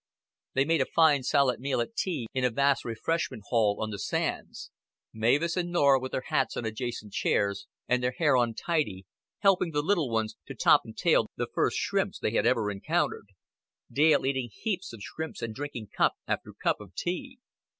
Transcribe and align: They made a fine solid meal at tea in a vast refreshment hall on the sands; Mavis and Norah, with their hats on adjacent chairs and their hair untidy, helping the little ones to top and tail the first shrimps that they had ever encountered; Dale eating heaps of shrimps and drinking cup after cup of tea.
They 0.55 0.65
made 0.65 0.81
a 0.81 0.87
fine 0.87 1.21
solid 1.21 1.59
meal 1.59 1.79
at 1.79 1.95
tea 1.95 2.25
in 2.33 2.43
a 2.43 2.49
vast 2.49 2.83
refreshment 2.83 3.43
hall 3.49 3.77
on 3.79 3.91
the 3.91 3.99
sands; 3.99 4.71
Mavis 5.13 5.55
and 5.55 5.69
Norah, 5.71 5.99
with 5.99 6.11
their 6.13 6.23
hats 6.25 6.57
on 6.57 6.65
adjacent 6.65 7.13
chairs 7.13 7.67
and 7.87 8.01
their 8.01 8.15
hair 8.17 8.35
untidy, 8.35 9.05
helping 9.43 9.69
the 9.69 9.83
little 9.83 10.09
ones 10.09 10.37
to 10.47 10.55
top 10.55 10.81
and 10.85 10.97
tail 10.97 11.27
the 11.37 11.49
first 11.53 11.77
shrimps 11.77 12.17
that 12.17 12.29
they 12.31 12.35
had 12.35 12.47
ever 12.47 12.71
encountered; 12.71 13.27
Dale 13.93 14.25
eating 14.25 14.49
heaps 14.51 14.91
of 14.91 15.03
shrimps 15.03 15.43
and 15.43 15.53
drinking 15.53 15.89
cup 15.95 16.15
after 16.27 16.51
cup 16.51 16.81
of 16.81 16.95
tea. 16.95 17.37